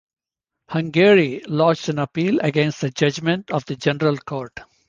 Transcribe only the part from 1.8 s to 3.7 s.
an appeal against the judgement of